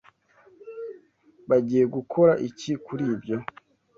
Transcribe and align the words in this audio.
Bagiyegukora 1.49 2.33
iki 2.47 2.71
kuri 2.85 3.03
ibyo? 3.13 3.37